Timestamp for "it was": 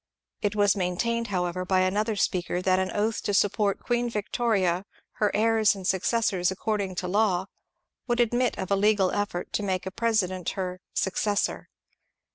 0.41-0.75